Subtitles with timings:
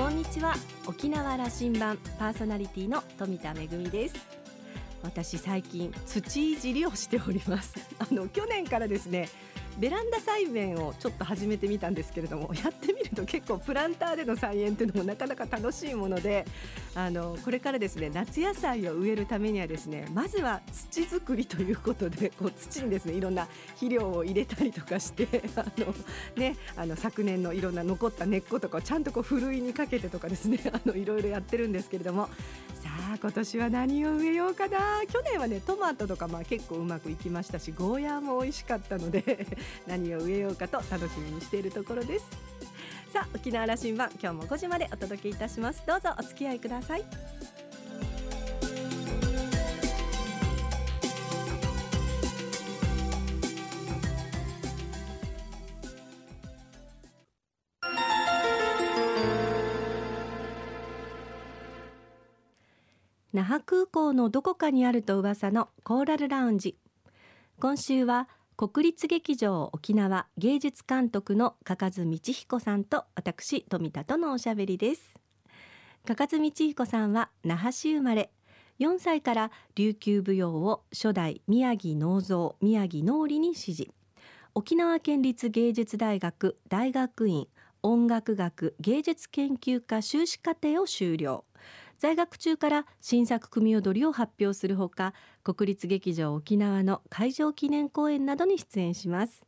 [0.00, 0.54] こんにちは。
[0.86, 4.14] 沖縄羅針盤パーソナリティの富田恵です。
[5.02, 7.74] 私最近土いじりをしております。
[7.98, 9.28] あの去年からですね
[9.80, 16.44] ベランダ菜園をちょっと始めてみたんですけれども やってみると結構プランターでの菜園というのもなかなか楽しいもので
[16.94, 25.94] あのこれからですね夏野菜を植えるためにはですねまずは土作りということでこう土にですねいろんな肥料を入れたりとかして あの、
[26.36, 32.28] ね、あの昨年のいろんな残った根っことかをちゃんとこうふるいにかけてとかですね あのいろいろやってるんですけれども
[33.00, 34.78] あ今年は何を植えようかな。
[35.10, 39.46] 去年はねトマトとかまあ結構うまくいきましたしゴーヤーも美味しかったので
[39.86, 42.26] 何を植えようかと楽しみにしているところです。
[43.12, 45.82] さあ沖縄羅針盤今日も5時までお届けいたします。
[45.86, 47.69] どうぞお付き合いください。
[63.32, 66.76] 那覇空港のどこかにあると噂のコーラルラウンジ。
[67.60, 75.14] 今週は国立劇場沖縄芸術監督の加賀津道彦さんと私富田とのおしゃべりです。
[76.04, 78.32] 加賀津道彦さんは那覇市生まれ。
[78.80, 83.88] 4歳から琉球舞踊を初代宮城農造宮城農理に指示
[84.54, 87.46] 沖縄県立芸術大学大学院
[87.82, 91.44] 音楽学芸術研究科修士課程を修了。
[92.00, 95.12] 在学中から新作組踊りを発表するほか
[95.44, 99.44] 国立劇場沖縄の会場記念公演などに出演します。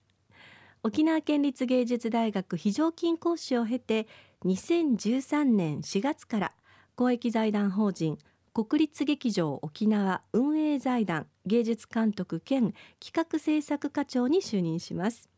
[0.83, 4.07] 沖縄県立芸術大学非常勤講師を経て
[4.45, 6.53] 2013年4月から
[6.95, 8.19] 公益財団法人
[8.53, 15.32] 国立劇場沖縄運営財団芸術監督兼企画制作課長に就任します。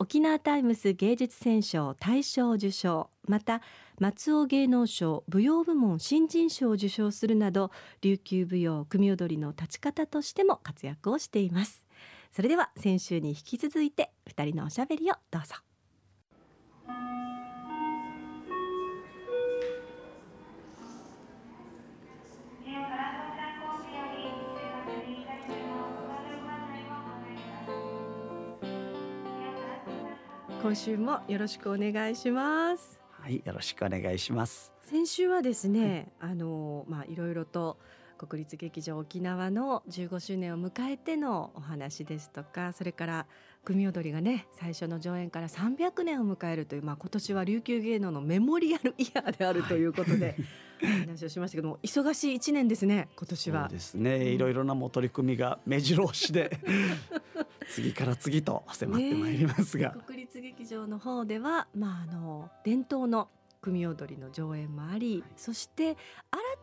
[0.00, 3.62] 沖縄タイムス芸術選奨大賞受賞また
[3.98, 11.84] 松尾芸能賞舞踊部門新人賞を受賞するなど琉球舞踊組踊りの立ち方としても活躍をしています。
[12.30, 15.56] それでは先週に引き続いて2人のおしゃべりをどうぞ。
[30.60, 32.98] 今週もよろしくお願いします。
[33.12, 34.72] はいよろしくお願いします。
[34.82, 37.78] 先週はですね、あのまあいろいろと
[38.18, 43.26] 国立劇場沖縄の15周年を迎えてのお話ですとかそれから
[43.64, 50.36] 組踊りがね最初の上演から300年を迎えるという、まあ、今年は琉球芸能のメモリアルイヤーであるということで、はい、
[50.80, 53.60] 話をしましたけども忙しい1年ですね今年は。
[53.62, 56.58] そうですね、うん、いろいろなも取り組みが目白押しで
[57.70, 63.28] 次から次と迫ってまいりますが、ね、国立劇場の方では、まあ、あの伝統の
[63.60, 65.96] 組踊りの上演もあり、はい、そして新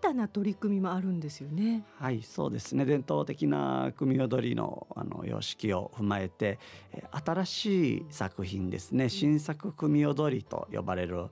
[0.02, 1.84] たな取り組みもあるんですよね。
[1.98, 2.86] はいそうですね。
[2.86, 6.60] 伝統的な組踊りのあの様式を踏まえて
[7.12, 9.10] 新しい作品ですね。
[9.10, 11.28] 新作組踊りと呼ばれる、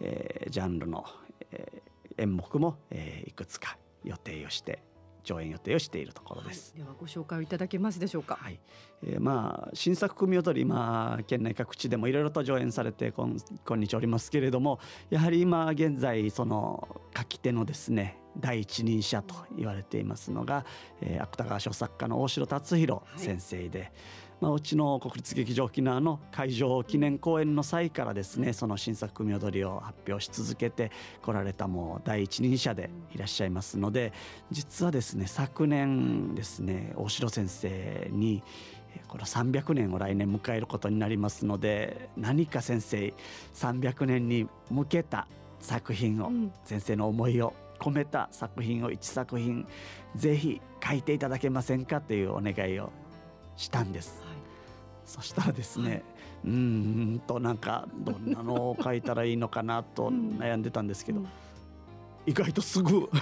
[0.00, 1.04] えー、ジャンルの、
[1.50, 1.87] えー、
[2.18, 4.82] 演目も、えー、いくつか予定をして
[5.24, 6.72] 上演予定をしているところです。
[6.74, 8.38] はい、ではご紹介いただけますでしょうか。
[8.40, 8.58] はい、
[9.02, 13.36] えー、まあ新作組踊りまあ県内各地でもいろいろと上演されて今
[13.66, 14.78] 今日おりますけれども、
[15.10, 20.64] やはり今現在その書き手のですね第一人者と言われていますのが、
[21.02, 23.78] えー、芥川賞作家の大城達弘先生で。
[23.80, 23.92] はい
[24.40, 34.12] まあ、うちの国立劇場沖縄の会場記念公演の際からですねその新作組踊りを発表し続けてこられたもう第一人者でいらっしゃいますので
[34.50, 38.42] 実はですね昨年ですね大城先生に
[39.08, 43.12] この300年を来年迎えることになりますので何か先生
[43.54, 45.26] 300年に向けた
[45.60, 46.30] 作品を、
[46.64, 49.66] 先生の思いを込めた作品を1作品
[50.14, 52.92] ぜひ書いていただけませんかというお願いを
[53.56, 54.27] したんです。
[55.08, 56.02] そしたらですね、はい、
[56.44, 61.26] うんとなんかどんなのを書いたらいいのかなと 悩んでたんですけど、うん、
[62.26, 63.08] 意外とすぐ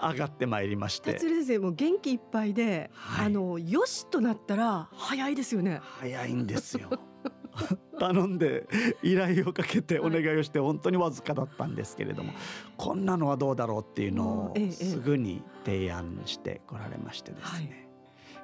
[0.00, 1.12] 上がってまいりまして。
[1.12, 5.80] 達先生も元気いっぱいで、はい、あのよしとなったら早いですよね。
[6.00, 6.88] 早いんですよ。
[7.98, 8.68] 頼んで
[9.02, 12.32] 依頼をかけてお願いをして本当にわずかだったんですけれども、
[12.76, 17.87] こんなのはどうだろうっていうのをすぐに提案してこられましてですね、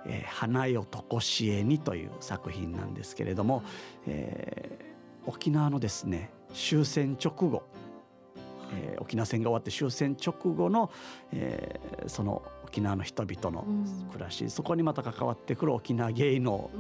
[0.06, 3.62] えー、花よとこしえにという作品なんですけれども、
[4.06, 7.62] えー、沖縄のですね終戦直後、
[8.72, 10.90] えー、沖縄戦が終わって終戦直後の、
[11.32, 13.64] えー、その沖縄の人々の
[14.12, 16.70] 暮らし、うん、そこにまた関わってくる沖縄芸能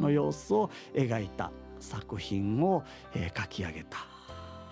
[0.00, 1.50] の様子を描いた
[1.80, 4.11] 作品を、えー、書き上げた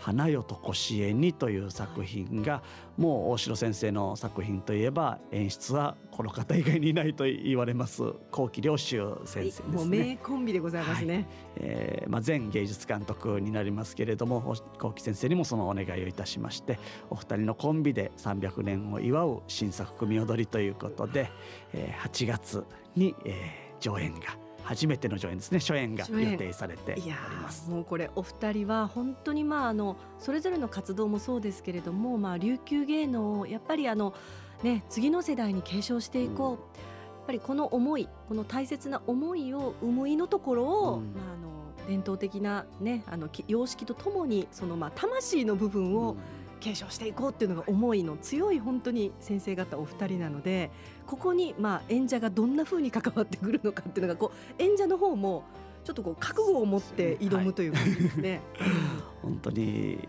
[0.00, 2.62] 花よとこしえに」という作品が
[2.96, 11.26] もう大城先生の作品といえば演出はこの方以外にいないと言われます幸喜良州先生ですね、もう名コンビでございますね、はい、
[11.56, 16.78] えー、まあ、前芸術監督になりますけれども幸喜先生にもそのお願いをいたしまして
[17.10, 21.30] お二人のコンビで300年を祝う新作組踊りということで、
[21.72, 22.64] えー、8月
[22.96, 27.12] に、えー、上演が初めての上演ですね初演が予定されており
[27.42, 27.70] ます。
[27.70, 34.14] もうこれお二人は本当にまああのそれぞれの活動もそうですけれどもまあ琉球芸能をやっぱりあの
[34.62, 50.70] ね次の世代に継承していこう、うん、やっぱりこの思いこの大切な思いを生むいのところを、うん、まああの伝統的なねあの様式とともにそのまあ魂の部分を、うん継承していこうっていうのが思いの強い本当に先生方お二人なので
[51.06, 55.44] ここにまあ演者がどんなふうに関わってくるのかっていうのがこう演者の方も
[55.84, 58.40] ちょっとこう覚悟を持って挑むという感じですね。
[58.58, 58.70] はい、
[59.22, 60.08] 本当に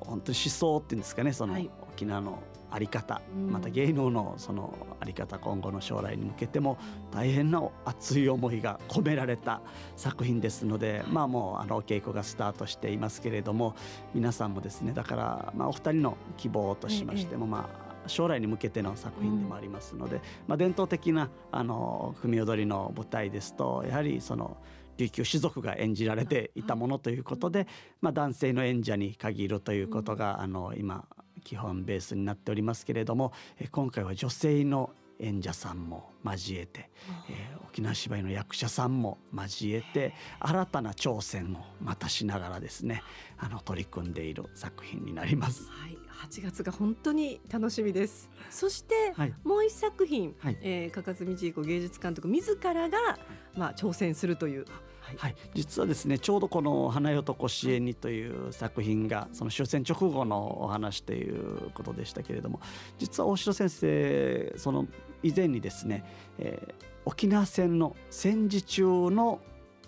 [0.00, 1.56] 本当に思想っていうんですかねその
[1.92, 3.20] 沖縄のあり方、
[3.50, 6.78] また芸能のそのあり方今後の将来に向けても
[7.10, 9.60] 大変な熱い思いが込められた
[9.96, 13.74] 作品ですので、まあもうあの稽古がスタートしていますけれども
[14.14, 24.56] 皆さんもですねだからまあお二人の希望としましてもまあ将来に向けての作品でもありますので、まあ、伝統的なあの組踊りの舞台ですとやはりその
[24.98, 27.66] 琉球士族が演じられていたものということで、
[28.00, 31.04] まあ、男性の演者に限るということが、あの今
[31.44, 33.32] 基本ベースになっておりますけれども
[33.70, 34.90] 今回は女性の
[35.20, 36.90] 演者さんも交えて、
[37.28, 43.02] えー、沖縄芝居の役者さんも交えて新たな挑戦をまたしながらですね
[43.36, 45.68] あの取り組んでいる作品になります。
[45.70, 45.98] はい、
[46.28, 48.30] 8月が本当に楽しみです。
[48.50, 53.18] そして、はい、もう一作品、はい、えー、かかつみちいこ芸術監督自らが
[53.56, 54.66] まあ挑戦するという
[55.16, 62.60] はい、実はですねちょうどこの「花よとこしえに」という作品がその終戦直後のお話ということでしたけれども
[62.98, 64.86] 実は大城先生その
[65.22, 66.04] 以前にですね、
[66.38, 66.74] えー、
[67.04, 69.40] 沖縄戦の戦時中の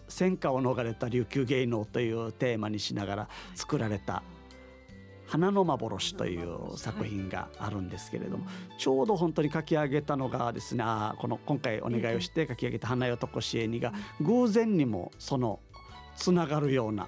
[0.08, 4.22] 戦火を逃れた琉球芸能というテーマにしながら作られた
[5.30, 8.46] 花の幻という作品があるんですけれども、
[8.78, 10.82] ちょうど本当に書き上げたのがですね
[11.18, 15.60] この今回お願いをして書き上げた花よとこしえにが偶然にもその
[16.16, 17.06] つながるような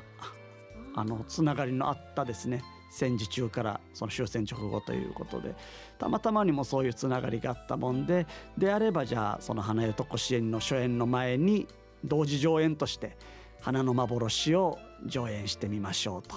[0.95, 5.57] あのつながりのあったですね戦時中からその終戦直後ということで
[5.99, 11.67] たまたまにもそういうつながりがあったもんでであればじゃあその花よとこしえにの初演の前に
[12.05, 13.17] 同時上演として
[13.62, 16.37] 花の幻を上演してみましょうと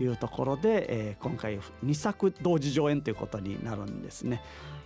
[0.00, 4.42] いうところで、えー、今回2作同時上演ということになるんですね。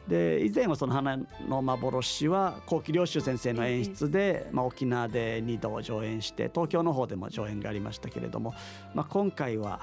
[0.09, 1.17] で以前はその花
[1.49, 8.55] の幻は幸喜良州先生の演出で、まあ、沖縄で2度上演して東京の方でも上演がありましたけれども、
[8.95, 9.81] まあ、今回は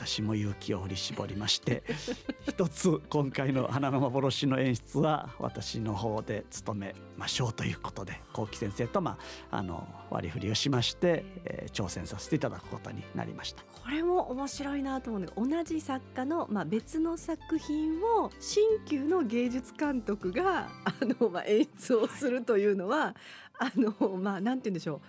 [0.00, 1.82] 私も勇気を振り絞りまして
[2.48, 9.18] 一つ今回の花の幻の演出は私の方で務めましょうということで幸喜先生と、ま
[9.50, 13.62] あ、あの割り振りをしまして、えー、挑戦させていただくことになりました。
[13.62, 23.14] これも面白いなと思うのが同じ作家の、まあ、別の作品を新旧の芸術監督があの、まあ、演出をするというのは
[23.58, 25.00] あの、まあ、なんて言うんでしょう。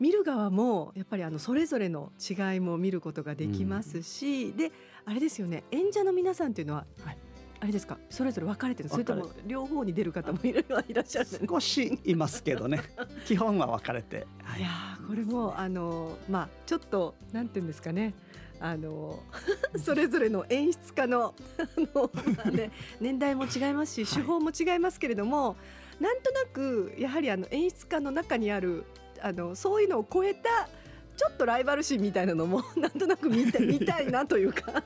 [0.00, 4.72] 見る側もやっぱりあのそれぞれの違いも見ることができますし、うん、で
[5.04, 7.18] あれですよね演者の皆さんっていうのは、はい、
[7.60, 7.98] あれですか？
[8.10, 12.82] それぞれ分かれてるそれとも両方に出る方もいらっしゃる少しいますけどね。
[13.24, 14.68] 基本は分かれて、はい、いや
[15.06, 18.14] これもあのまあちょっとなんていうんですかね。
[18.60, 19.22] あの
[19.76, 22.70] それぞれの演出家のあの、まあね、
[23.00, 25.56] 年代も違いますし手法も違いますけれども、は
[26.00, 28.84] い、なんとなくやはりあの演出家の中にある
[29.24, 30.68] あのそういうのを超えた
[31.16, 34.82] ちょっとライバル心みたいなのもなんとなく見た見たいなというか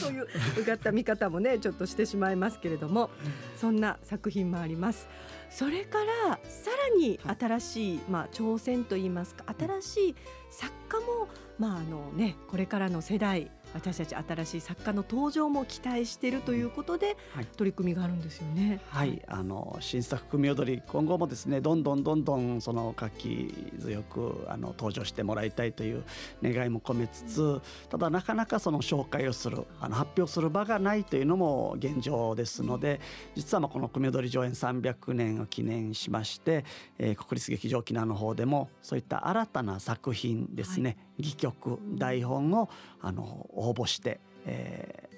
[0.00, 0.28] そういう
[0.60, 3.10] うがった見方もねちょっとしてしまいますけれども
[3.56, 5.08] そんな作品もあります。
[5.50, 10.16] それからさらに新しい、まあ、挑戦といいますか新しい
[10.50, 18.80] 作家も、まああのね、これからの世代私たち新しい作家の登場も期待しているということで、はい、取り組みがあるんですよね。
[18.88, 26.04] はい、あの新作組踊り今後もですねどんどんどんどんその活気強くあの登場してもらいたいという
[26.42, 33.00] 願いも込めつつただなかなかその紹介をするあの発表する場がないというのも現状ですので
[33.34, 36.64] 実はまあこの組踊り上演300年を記念しまして、
[36.98, 42.68] えー、国立劇場沖縄の方でもそういった新たな作品ですね、はい戯曲台本を
[43.00, 45.08] あの応募して、え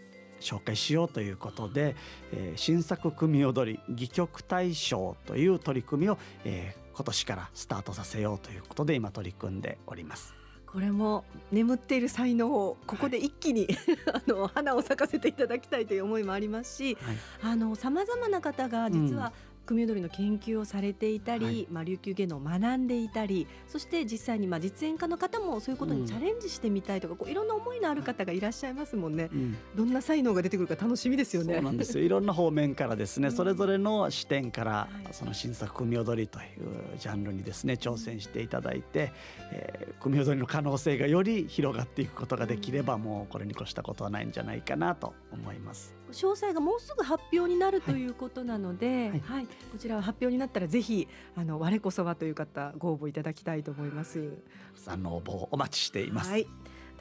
[0.40, 1.96] ー、紹介しようということで、
[2.32, 10.34] えー、新作組踊り戯曲大賞という取り組みを、えー、今年からスタートさせようということで今取り組んでおります。
[10.66, 13.66] これも眠っている才能をここで一気に、
[14.12, 17.16] あの花を咲かせていただきたいという思いもありますし、はい。
[17.42, 19.32] あの様々な方が実は
[19.66, 21.68] 組踊りの研究をされていたり、はい。
[21.70, 29.28] まあ琉球芸能を学んでいたり、そして実際にまあ実演家の方もそういうことにチャレンジしてみたいとか、こういろんな思いのある方がいらっしゃいますもんね。
[29.32, 29.56] うん。
[29.74, 31.54] どんな才能が出てくるか楽しみですよね。
[31.54, 32.04] そうなんですよ。
[32.04, 33.34] いろんな方面からですねうん。
[33.34, 35.12] それぞれの視点からはい。
[35.12, 39.12] その新作組踊りというジャンルにですね挑戦していただいて、
[39.52, 45.94] えー組踊りの可能性がより広がっていくことができればもうこれに越したことはないんじゃないかなと思います。
[46.12, 54.32] 詳細がもうすぐ発表になるということなので、はいはいこちらは発表になったらぜひあの我こそはという方ご応募いただきたいと思います。
[54.74, 56.30] さんの応募をお待ちしています。
[56.30, 56.46] はい、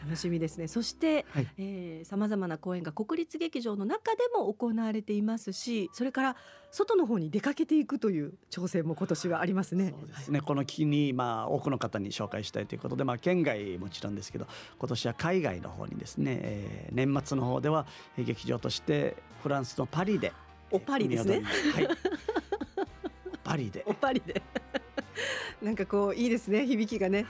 [0.01, 0.67] 楽しみですね。
[0.67, 1.25] そして、
[2.03, 6.35] さまざまな公演が国立劇場の中でも行われていますし、それから
[6.71, 9.93] 外の方に出かけていくという挑戦も今年はありますね。
[9.97, 14.47] そうですね、この機に、まあ、多くの方に紹介したいということで、まあ、県外もちろんですけど
[14.77, 17.85] 今年は海外の方にですね、えー年末の方では
[18.17, 20.33] えー劇場としてフランスのパリで
[20.71, 21.41] おパリですね。
[21.43, 21.87] はい。
[23.43, 23.83] パリで。
[23.87, 24.41] おパリで。
[25.61, 26.65] なんかこういいですね。
[26.65, 27.25] 響きがね。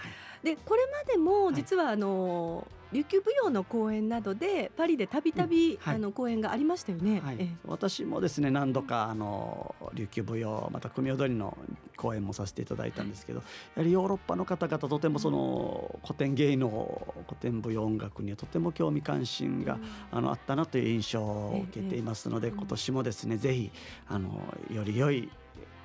[0.45, 1.55] でこれまでもはい。
[1.55, 5.79] 実はあの、琉球舞踊の公演などでパリでたびたび
[6.13, 7.19] 公演がありましたよね。
[7.19, 7.35] はい。
[7.39, 11.57] ええ、私もですね何度かあの琉球舞踊また組踊りの
[11.97, 13.43] 公演もさせていただいたんですけどや
[13.77, 19.79] はりヨーロッパの方々とてもその古典芸能古典舞踊音楽にはとても興味関心が
[20.11, 23.71] あのあったなという印象を受けていますので、ええ今年もですねぜひ
[24.07, 24.39] あの
[24.71, 25.29] より良い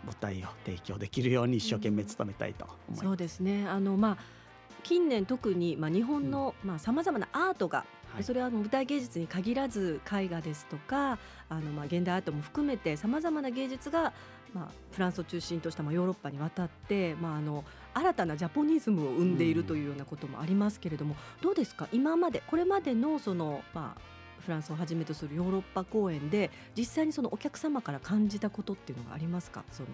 [0.05, 3.03] 舞台を提供できるように一生懸命努めたいと思います。
[3.03, 3.67] そうですね。
[3.67, 4.40] あのまあ
[4.81, 8.25] 近年特にまあ日本のまあ様々なアートが、はい。
[8.25, 11.19] それは舞台芸術に限らず絵画ですとか
[11.49, 14.13] あのまあ現代アートも含めて様々な芸術が
[14.53, 21.89] まあフランスを中心としたまあヨーロッパに渡ってまああの新たなジャポニズムを生んでいるというようなこともありますけれども、どうですか？
[21.93, 24.01] 今までこれまでのそのまあ
[24.41, 29.65] フランスをはじめとするヨーロッパ公演で実際にそのお客様から感じたことっていうのがありますか？
[29.71, 29.89] その。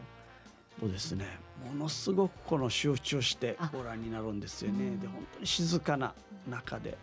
[0.80, 1.26] そうですね
[1.64, 3.70] ものすごくこの集中してあ。
[3.72, 4.84] ご覧になるんですよね。
[4.84, 5.00] うん。
[5.00, 6.14] で本当に静かな
[6.48, 6.96] 中で。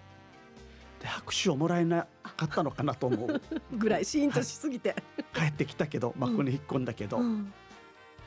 [1.00, 2.07] で拍手をもらえな
[2.38, 3.41] かったのかなと思う。
[3.75, 4.95] ぐらいシーンとしすぎて、
[5.33, 7.53] 帰ってきたけど幕に引っ込んだけど、うん。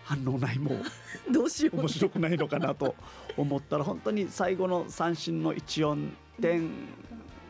[0.05, 0.83] 反応ないもう。
[1.33, 1.79] どうしよう。
[1.81, 2.95] 面白くないのかなと
[3.37, 6.71] 思ったら本当に最後の三振の一音点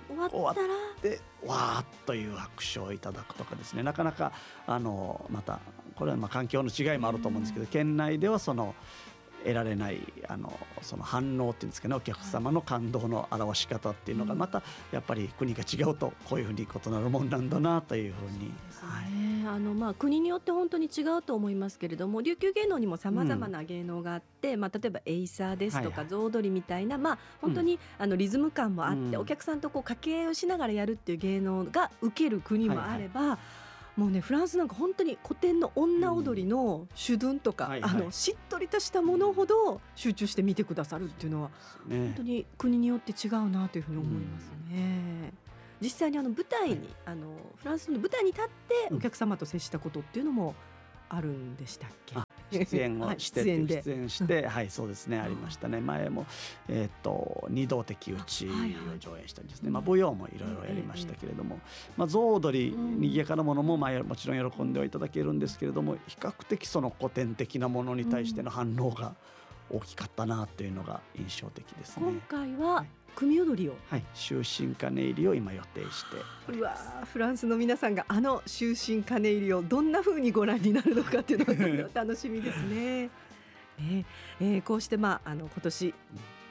[0.08, 0.68] 終わったら。
[1.02, 3.82] でわーっという拍手をいただくとかですね。
[3.82, 4.32] なかなか
[4.66, 5.60] あのまた
[5.96, 8.74] これはまあ環境の違いもあると思うんですけど、県内ではその
[9.46, 14.38] 得られないあのその反応っていうんですかねお客様の感動の表し方っていうのがうん。
[14.38, 18.52] またやっぱり国が違うとこういうふうに異なるもんなんだなというふうに。
[18.80, 19.26] はい。
[19.46, 19.48] ね。
[19.48, 26.08] あのまあ国によって本当に違うと思いますけれども琉球芸能にもさまざまな芸能があって、まあ、例えばエイサーですとか、はいはい。
[26.08, 29.16] 象踊りみたいな、まあ、本当に、あのリズム感もあって、うん。
[29.16, 33.38] お客さんとこう掛け合いをしながらやるっていう芸能が受ける国もあれば。
[33.96, 37.90] もうねフランスなんか本当に古典の女踊りの手段とか、はいはい。
[37.92, 41.50] あのしっとりとしたものほど集中して見てくださるっていうのは
[41.86, 41.98] ね。
[42.08, 45.32] 本当に国によって違うなというふうに思いますね。
[45.80, 48.96] 実際にあの舞台に、あのフランスの舞台に立ってうん。
[48.98, 50.54] お客様と接したことっていうのも
[51.08, 52.16] あるんでしたっけ？
[52.16, 53.82] あ出演はいをして、出演で。
[53.82, 55.80] 出演して、はいそうですねありましたね。
[55.80, 56.26] 前も
[56.68, 58.50] えーっと二道的打ちを
[58.98, 61.60] 上演したりですね、まあ舞踊もいろいろやりましたけれども、
[61.96, 63.00] まあ象踊りうん。
[63.00, 69.14] 賑やかなものもまあもちろん喜んではいただけるんですけれども比較的その古典的なものに対しての反応が
[69.70, 72.06] 大きかったなというのが印象的ですね。
[72.08, 72.20] 今。
[72.28, 72.86] 回ははい
[73.16, 73.76] 組踊りを。
[73.90, 76.04] はい、終身金入りを今予定し
[76.46, 76.60] てう。
[76.60, 83.10] わーフランスの皆さんがあの終身金入りをどんな風にご覧になるのかっていうのが楽しみですね。
[83.80, 84.04] ね
[84.40, 85.94] えーこうしてまああの今年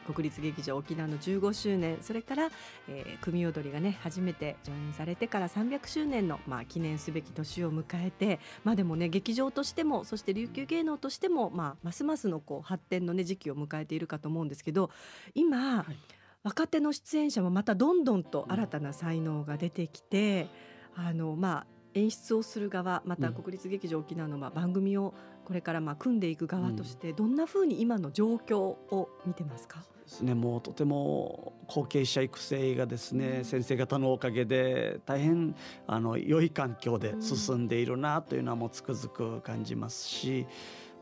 [0.06, 2.50] 国立劇場沖縄の15周年それから、
[2.88, 14.92] えー組踊りがね初めて上演されてから300周年の、まあ、記念すべき年を迎えてまあでもね劇場としてもそして琉球芸能としても、まあ、ますますのこう発展の、ね、時期を迎えているかと思うんですけど
[15.34, 15.96] 今、はい
[16.46, 20.48] 若手の出演者もまたどんどんと新たな才能が出てきて、
[20.96, 23.34] あのまあ演出をする側またうん。
[23.34, 30.36] 国立劇場沖縄のまあ番組をこれからまあ組んでいく側としてどんなふうに今の状況を見てますか、ですね。
[30.36, 35.56] もうとても後継者育成がですね、先生方のおかげで大変
[35.88, 40.46] あの良い環境で進んでいるなというのはもうつくづく感じますし、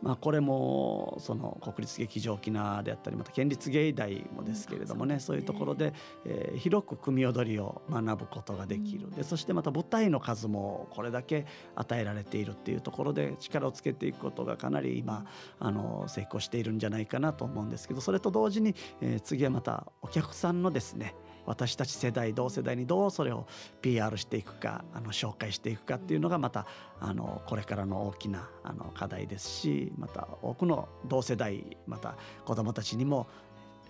[0.03, 5.93] まあ、これもその国立劇場沖縄であったりまた県立芸大もですけれどもね、うんそういうところで、
[6.25, 9.11] えー広く組踊りを学ぶことができる、うん。
[9.11, 11.45] でそしてまた舞台の数もこれだけ
[11.75, 15.25] 与えられているっていうところで力をつけていくことがかなり今
[15.59, 23.47] あの成功しているんじゃないかなと思うんですけどそれと同時にえー、次はまたお客さんのですね私たち世代同世代にどうそれを
[23.81, 26.65] PR していくかあの紹介していくかっていうのがまた
[26.99, 33.27] あのこれからの大きなあの課題ですしまた多くの同世代また子どもたちにも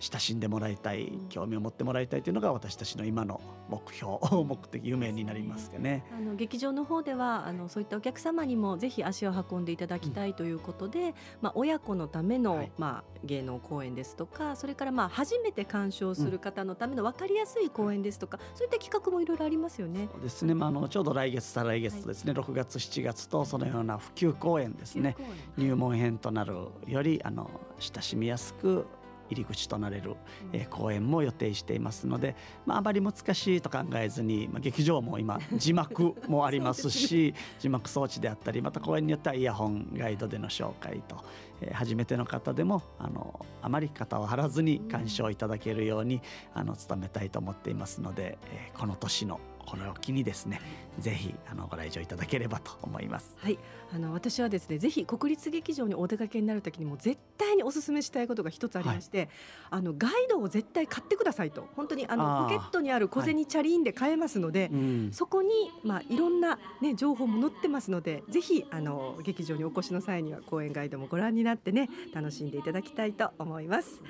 [0.04, 6.04] 親しんでもらいたい興味を持ってもらいたいというのが私たちの今の目標 目的夢になりますかね。
[6.14, 20.08] あの劇場の方ではあのそういったお客様にもぜひ足を運んでいただきたいということで、うん、まあ、親子のための、はい、まあ、芸能公演ですとかそれからまあ初めて鑑賞する方のための分かりやすい公演ですとか、うん、そういった企画もいろいろありますよね。
[20.12, 25.16] そうですね、まあ、あのちょうど来月再来月ですね、はい、6月7月とそのような普及公演ですね。
[25.56, 26.54] 入門編となる
[26.86, 28.86] よりあの親しみやすく
[29.30, 30.16] 入り口となれる、
[30.52, 41.24] えー、公演も予定していますので、まあ、あまり難しいと考えずに、まあ、劇場も今 字幕もありますしね、字幕装置であったりまた公演によってはイヤホンガイドでの紹介と、
[41.60, 46.20] えー、初めての方でもあのあまり肩を張らずに鑑賞いただけるように、
[46.52, 50.60] あの努めたいと思っていますので、えー、この年のこれを機にですね
[50.98, 53.34] ぜひあのご来場いただければと思います。
[53.38, 53.58] はい。
[53.92, 59.28] あの私はですねぜひ国立劇場にお出かけになる時にも絶対にお勧めしたいことが一つありまして、はい、
[59.70, 61.68] あのガイドを絶対買ってくださいと。
[61.76, 64.68] 本当にあのポケットにある小銭チャリンで買えますので、はい。
[64.70, 65.50] うん、そこに
[65.82, 74.02] まあいろんなね情報も載ってますのでぜひあの劇場にお越しの際には公演ガイドもご覧になってね楽しんでいただきたいと思います。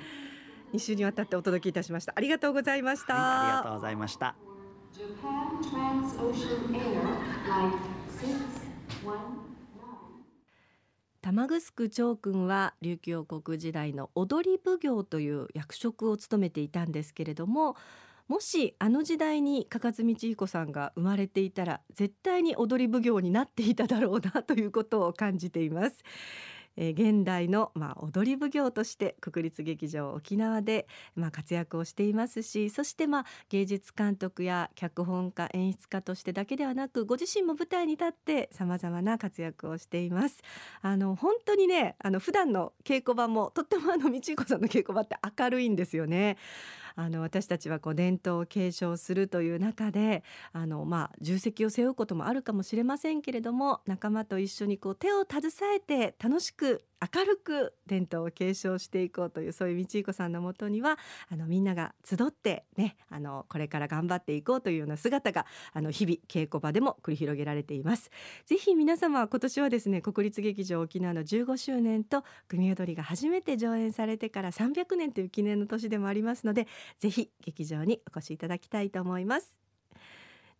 [0.73, 2.13] 2週にわたってお届けいたしました。
[2.15, 4.35] ありがとうございました、はい、ありがとうございました
[11.21, 17.75] 玉城長君は琉球王国時代の踊り奉行という役職を務めていたんですけれども
[18.29, 26.03] もしあの時代に加賀道彦さんが生まれていたら絶対に踊り奉行になっていただろうなということを感じています。
[26.77, 40.41] えー、現代の、まあ、踊り奉行として国立劇場沖縄で、まあ、活躍をしていますしそして、まあ、芸術監督や脚本家演出家としてだけではなくご自身も舞台に立ってさまざまな活躍をしています。
[40.81, 46.37] あの本当にねあの普段の稽古場もとってもあの道彦さんの稽古場って明るいんですよね。
[46.95, 60.97] あの私たちはこう伝統を継承するという中であの、まあ、重責を背負うこともあるかもしれませんけれども仲間と一緒にこう手を携えて楽しく明るく伝統を継承していこうというそういう道彦さんのもとには
[61.29, 68.09] あのみんなが集ってねあのこれから頑張っていこうというような姿があの日々稽古場でも繰り広げられています。
[68.45, 76.67] ぜひ皆様今年はですね国立劇場沖縄の15周年と組踊りが初めて上演されてから300年という記念の年でもありますので
[76.99, 79.59] ぜひ劇場にお越しいただきたいと思います。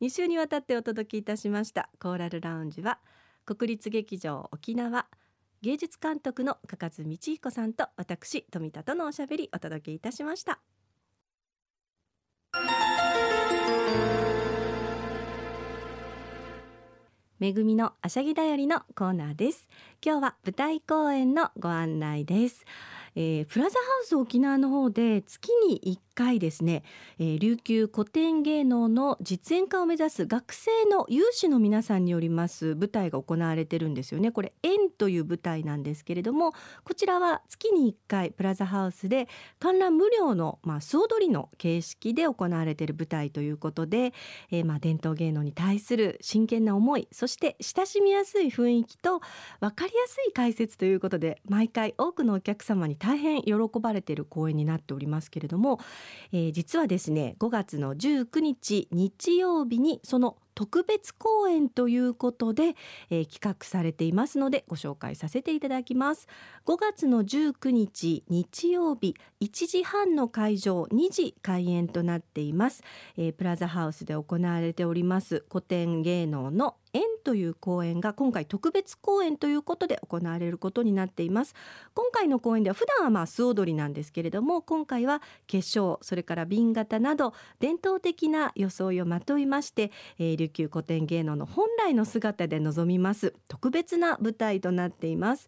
[0.01, 2.99] 2週にわたってお届けいたしましたコーラルラウンジは
[3.45, 5.07] 国立劇場沖縄
[5.61, 10.59] 芸術監督の加賀道彦さんと私富田とのおしゃべりお届けいたしました。
[17.37, 19.67] めぐみのあしゃぎだよりのコーナーです。
[20.03, 22.63] 今日は舞台公演のご案内です。
[23.15, 26.83] えー、プラザハウス沖縄の方で月に1回ですね、
[27.19, 34.31] えー、琉球古典芸能の実演家を目指す学生の有志の皆さんによります舞台が行われてるんですよね。
[34.31, 39.27] これ縁という舞台なんですけれどもこちらは月に1回プラザハウスで
[39.59, 44.13] 観覧無料のまあ素踊りの形式で行われている舞台ということで、
[44.51, 49.21] えー、まあ伝統芸能に対する真剣な思いそして親しみやすい雰囲気と
[49.59, 55.79] 分かりやすい解説ということで毎回多くのお客様に大変喜ばれている公演になっておりますけれども、
[56.33, 62.75] えー、実はですね5月の19日日曜日にその特別公演ということで、
[63.09, 66.27] えー、企画されていますのでご紹介させていただきます。
[66.65, 72.83] 5月の19日日曜日1時半の会場2時開演となっています、
[73.17, 81.53] えー、プラザハウスで行われております古典芸能の縁という公演が今回特別公演ということで行われることになっています。
[81.93, 85.25] 今回の公演では普段はまあ素踊りなんですけれども今回は化
[85.57, 93.33] 粧それから瓶型など伝統的な装いをまといまして、えー、琉球古典芸能の本来の姿で臨みます。
[93.47, 95.47] 特別な舞台となっています。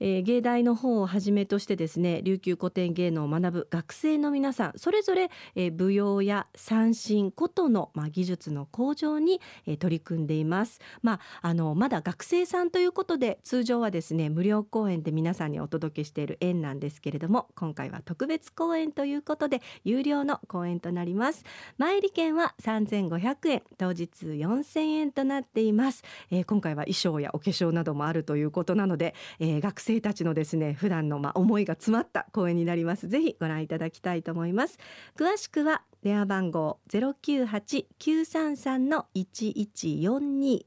[0.00, 21.44] えー、芸大の方をはじめとしてですね琉球古典芸能を学ぶ学生の皆さんそれぞれ、えー、舞踊や三振琴の、まあ、技術の向上に、えー、取り組んでいます、まあ、あのまだ学生さんということで通常はですね無料公演で皆さんにお届けしている園なんですけれども今回は特別公演ということで有料の公演となります。
[21.76, 33.08] 前利券は3500円当日4000円となっています、えー、今回は衣装やお化粧などもあるということなので、えー、学生生たちのですね普段のまあ思いが詰まった公演になります。
[33.08, 34.78] ぜひご覧いただきたいと思います。
[35.16, 40.66] 詳しくは電話番号098-933の1142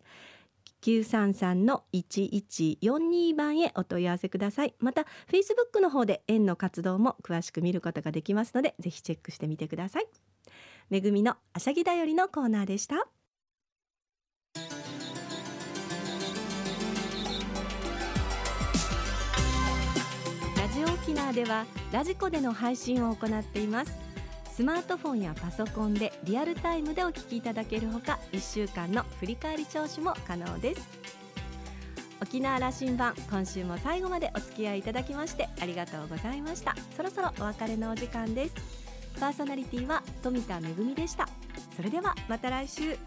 [0.82, 4.74] 933の1142番へお問い合わせください。
[4.80, 10.08] また Facebook の方で園の活動も詳しく見ることができますのでぜひチェックしてみてください。
[10.90, 13.21] めぐみのあしゃぎだよりのコーナーでした。
[21.12, 23.92] ラジオ沖縄ではラジコでの配信を行っています。
[24.50, 30.88] スマートフォンやパソコンでリアルタイムでお聞きいただけるほか1週間の振り返り聴取も可能です。
[32.22, 36.76] 沖縄羅針盤今週も最後までお付き合いいただきましてありがとうございました。
[36.96, 38.56] そろそろお別れのお時間です。
[39.20, 40.62] パーソナリティは富田恵
[40.96, 41.28] でした。
[41.76, 42.98] それではまた来週。